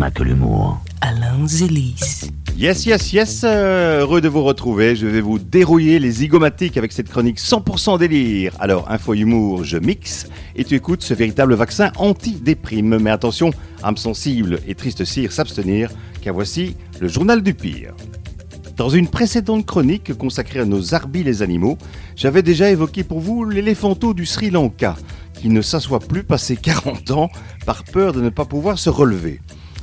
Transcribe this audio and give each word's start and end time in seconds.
n'a 0.00 0.10
que 0.10 0.22
l'humour. 0.22 0.82
Alain 1.02 1.46
Zélis. 1.46 2.30
Yes, 2.56 2.86
yes, 2.86 3.12
yes, 3.12 3.42
euh, 3.44 4.00
heureux 4.00 4.22
de 4.22 4.28
vous 4.28 4.42
retrouver. 4.42 4.96
Je 4.96 5.06
vais 5.06 5.20
vous 5.20 5.38
dérouiller 5.38 5.98
les 5.98 6.10
zygomatiques 6.10 6.78
avec 6.78 6.92
cette 6.92 7.10
chronique 7.10 7.38
100% 7.38 7.98
délire. 7.98 8.54
Alors, 8.60 8.90
info 8.90 9.12
humour, 9.12 9.62
je 9.62 9.76
mixe 9.76 10.26
et 10.56 10.64
tu 10.64 10.74
écoutes 10.74 11.02
ce 11.02 11.12
véritable 11.12 11.52
vaccin 11.52 11.92
anti-déprime. 11.96 12.98
Mais 12.98 13.10
attention, 13.10 13.50
âme 13.82 13.98
sensible 13.98 14.60
et 14.66 14.74
triste 14.74 15.04
cire 15.04 15.32
s'abstenir, 15.32 15.90
car 16.22 16.32
voici 16.32 16.76
le 16.98 17.06
journal 17.08 17.42
du 17.42 17.52
pire. 17.52 17.92
Dans 18.78 18.88
une 18.88 19.08
précédente 19.08 19.66
chronique 19.66 20.14
consacrée 20.14 20.60
à 20.60 20.64
nos 20.64 20.94
arbis 20.94 21.22
les 21.22 21.42
animaux, 21.42 21.76
j'avais 22.16 22.42
déjà 22.42 22.70
évoqué 22.70 23.04
pour 23.04 23.20
vous 23.20 23.44
l'éléphanto 23.44 24.14
du 24.14 24.24
Sri 24.24 24.48
Lanka, 24.48 24.96
qui 25.34 25.50
ne 25.50 25.60
s'assoit 25.60 26.00
plus 26.00 26.24
passé 26.24 26.56
40 26.56 27.10
ans 27.10 27.28
par 27.66 27.84
peur 27.84 28.14
de 28.14 28.22
ne 28.22 28.30
pas 28.30 28.46
pouvoir 28.46 28.78
se 28.78 28.88
relever. 28.88 29.40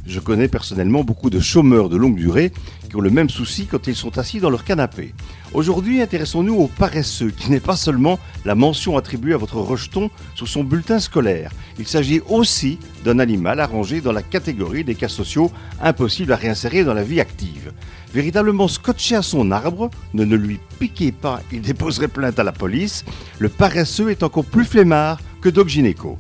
Je 0.08 0.22
connais 0.22 0.48
personnellement 0.48 1.04
beaucoup 1.04 1.30
de 1.30 1.42
chômeurs 1.42 1.90
de 1.90 1.98
longue 1.98 2.16
durée 2.16 2.54
qui 2.90 2.96
ont 2.96 3.02
le 3.02 3.10
même 3.10 3.30
souci 3.30 3.66
quand 3.66 3.88
ils 3.88 3.96
sont 3.96 4.18
assis 4.18 4.40
dans 4.40 4.50
leur 4.50 4.64
canapé. 4.64 5.14
Aujourd'hui, 5.54 6.02
intéressons-nous 6.02 6.56
aux 6.56 6.68
paresseux, 6.70 7.32
qui 7.32 7.52
n'est 7.52 7.60
pas 7.60 7.76
seulement 7.76 8.18
la 8.46 8.56
mention 8.56 8.96
attribuée 8.96 9.34
à 9.34 9.38
votre 9.38 9.58
rejeton 9.58 10.10
sur 10.34 10.48
son 10.48 10.64
bulletin 10.64 11.02
scolaire. 11.02 11.52
Il 11.78 11.88
s'agit 11.88 12.22
aussi 12.30 12.80
d'un 13.04 13.20
animal 13.20 13.60
arrangé 13.60 14.00
dans 14.00 14.14
la 14.14 14.22
catégorie 14.22 14.86
des 14.86 14.96
cas 14.96 15.10
sociaux 15.10 15.52
impossibles 15.82 16.32
à 16.32 16.38
réinsérer 16.38 16.86
dans 16.86 16.94
la 16.94 17.04
vie 17.04 17.20
active. 17.20 17.74
Véritablement 18.14 18.70
scotché 18.70 19.16
à 19.16 19.22
son 19.22 19.52
arbre, 19.52 19.90
ne 20.14 20.24
ne 20.24 20.38
lui 20.38 20.58
piquez 20.80 21.12
pas, 21.12 21.42
il 21.52 21.62
déposerait 21.62 22.08
plainte 22.08 22.40
à 22.40 22.46
la 22.46 22.54
police, 22.54 23.04
le 23.40 23.50
paresseux 23.50 24.10
est 24.10 24.24
encore 24.24 24.46
plus 24.46 24.64
flemmard 24.64 25.20
que 25.42 25.50
Doc 25.50 25.68
Gynéco. 25.68 26.18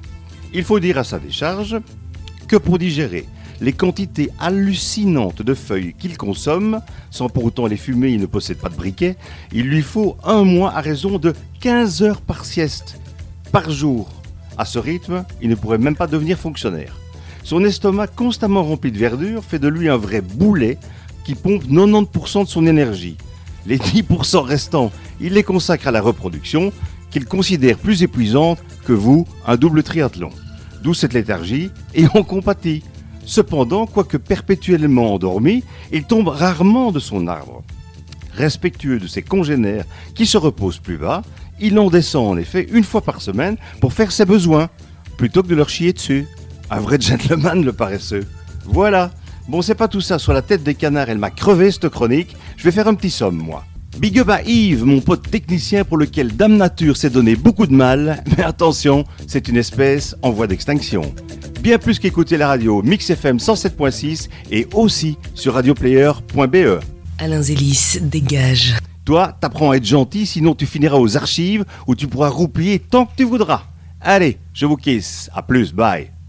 Il 0.54 0.66
faut 0.66 0.81
dire 0.81 0.98
à 0.98 1.06
sa 1.06 1.20
décharge 1.20 1.78
que 2.50 2.58
pour 2.58 2.80
digérer 2.80 3.26
les 3.61 3.73
quantités 3.73 4.29
hallucinantes 4.39 5.41
de 5.41 5.53
feuilles 5.53 5.94
qu'il 5.97 6.17
consomme, 6.17 6.81
sans 7.09 7.30
pour 7.30 7.45
autant 7.45 7.66
les 7.66 7.77
fumer, 7.77 8.09
il 8.09 8.22
ne 8.22 8.25
possède 8.25 8.58
pas 8.58 8.69
de 8.69 8.75
briquet, 8.75 9.16
il 9.52 9.67
lui 9.67 9.81
faut 9.81 10.17
un 10.23 10.44
mois 10.44 10.73
à 10.73 10.81
raison 10.81 11.17
de 11.17 11.33
15 11.61 12.02
heures 12.03 12.22
par 12.22 12.45
sieste, 12.45 12.99
par 13.52 13.72
jour. 13.72 14.09
À 14.58 14.66
ce 14.66 14.80
rythme, 14.80 15.23
il 15.41 15.49
ne 15.49 15.55
pourrait 15.55 15.77
même 15.77 15.95
pas 15.95 16.08
devenir 16.08 16.38
fonctionnaire. 16.38 16.97
Son 17.44 17.64
estomac 17.64 18.08
constamment 18.08 18.64
rempli 18.64 18.91
de 18.91 18.97
verdure 18.97 19.44
fait 19.44 19.59
de 19.59 19.67
lui 19.67 19.89
un 19.89 19.97
vrai 19.97 20.21
boulet 20.21 20.77
qui 21.23 21.36
pompe 21.36 21.64
90% 21.66 22.44
de 22.44 22.49
son 22.49 22.67
énergie. 22.67 23.17
Les 23.66 23.77
10% 23.77 24.39
restants, 24.39 24.92
il 25.19 25.33
les 25.33 25.44
consacre 25.44 25.88
à 25.88 25.92
la 25.92 26.02
reproduction, 26.02 26.71
qu'il 27.11 27.25
considère 27.25 27.77
plus 27.77 28.03
épuisante 28.03 28.59
que 28.86 28.94
vous, 28.94 29.27
un 29.45 29.55
double 29.58 29.83
triathlon. 29.83 30.30
D'où 30.83 30.94
cette 30.94 31.14
léthargie, 31.14 31.71
et 31.94 32.05
on 32.14 32.23
compatit. 32.23 32.83
Cependant, 33.28 33.86
quoique 33.86 34.16
perpétuellement 34.16 35.14
endormi, 35.14 35.66
il 35.92 36.06
tombe 36.06 36.30
rarement 36.30 36.94
de 36.94 37.00
son 37.00 37.28
arbre. 37.28 37.61
Respectueux 38.33 39.00
de 39.00 39.08
ses 39.08 39.22
congénères 39.22 39.83
qui 40.16 40.25
se 40.25 40.38
reposent 40.38 40.80
plus 40.80 40.97
bas, 40.97 41.23
il 41.59 41.78
en 41.78 41.89
descend 41.89 42.25
en 42.31 42.38
effet 42.38 42.66
une 42.72 42.86
fois 42.86 43.02
par 43.02 43.22
semaine 43.22 43.58
pour 43.81 43.92
faire 43.92 44.14
ses 44.14 44.23
besoins, 44.23 44.70
plutôt 45.17 45.44
que 45.44 45.50
de 45.50 45.55
leur 45.55 45.67
chier 45.67 45.92
dessus. 45.92 46.25
Un 46.72 46.80
vrai 46.80 47.00
gentleman 47.02 47.66
le 47.66 47.73
paresseux. 47.73 48.25
Voilà. 48.64 49.11
Bon, 49.50 49.61
c'est 49.61 49.75
pas 49.75 49.89
tout 49.89 50.02
ça. 50.02 50.20
Sur 50.20 50.31
la 50.31 50.42
tête 50.42 50.64
des 50.64 50.75
canards, 50.75 51.09
elle 51.09 51.17
m'a 51.17 51.30
crevé 51.30 51.70
cette 51.70 51.89
chronique. 51.89 52.33
Je 52.55 52.64
vais 52.64 52.72
faire 52.72 52.88
un 52.88 52.95
petit 52.95 53.11
somme, 53.11 53.38
moi. 53.38 53.66
Big 54.00 54.20
up 54.20 54.30
à 54.30 54.42
Yves, 54.44 54.86
mon 54.86 55.02
pote 55.02 55.30
technicien 55.30 55.83
pour 55.83 55.98
lequel 55.98 56.36
Dame 56.36 56.55
Nature 56.55 56.95
s'est 56.95 57.09
donné 57.09 57.36
beaucoup 57.36 57.67
de 57.67 57.73
mal. 57.73 58.23
Mais 58.38 58.44
attention, 58.44 59.03
c'est 59.28 59.50
une 59.50 59.58
espèce 59.58 60.16
en 60.22 60.31
voie 60.31 60.48
d'extinction 60.48 61.14
bien 61.68 61.80
plus 61.80 62.00
qu'écouter 62.00 62.38
la 62.38 62.48
radio 62.48 62.82
Mix 62.82 63.10
FM 63.10 63.40
107.6 63.40 64.30
et 64.52 64.66
aussi 64.73 65.18
sur 65.34 65.54
radioplayer.be. 65.54 66.80
Alain 67.18 67.42
Zélis, 67.42 67.98
dégage. 68.02 68.78
Toi, 69.04 69.36
t'apprends 69.42 69.72
à 69.72 69.76
être 69.76 69.83
gentil, 69.83 70.26
sinon 70.26 70.56
tu 70.56 70.66
finiras 70.66 70.95
aux 70.95 71.17
archives 71.17 71.66
où 71.86 71.94
tu 71.94 72.08
pourras 72.08 72.30
roupiller 72.30 72.80
tant 72.80 73.06
que 73.06 73.11
tu 73.17 73.26
voudras. 73.26 73.64
Allez, 74.00 74.38
je 74.54 74.66
vous 74.66 74.77
kiss. 74.77 75.30
À 75.36 75.42
plus, 75.42 75.73
bye. 75.73 76.10